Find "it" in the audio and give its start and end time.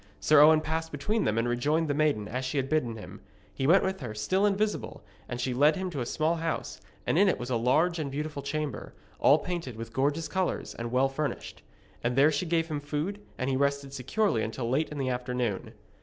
7.29-7.37